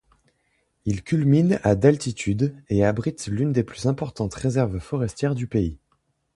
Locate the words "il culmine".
0.85-1.59